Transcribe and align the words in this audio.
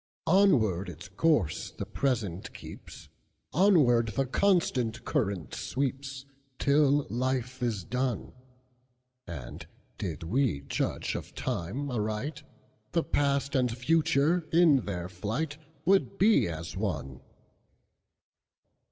Onward 0.25 0.89
its 0.89 1.09
course 1.09 1.69
the 1.69 1.85
present 1.85 2.51
keeps, 2.55 3.07
Onward 3.53 4.07
the 4.15 4.25
constant 4.25 5.05
current 5.05 5.53
sweeps, 5.53 6.25
Till 6.57 7.05
life 7.11 7.61
is 7.61 7.83
done; 7.83 8.33
And, 9.27 9.67
did 9.99 10.23
we 10.23 10.61
judge 10.61 11.13
of 11.13 11.35
time 11.35 11.91
aright, 11.91 12.41
The 12.93 13.03
past 13.03 13.53
and 13.53 13.69
future 13.77 14.47
in 14.51 14.77
their 14.87 15.07
flightWould 15.07 16.17
be 16.17 16.47
as 16.47 16.75
one. 16.75 17.21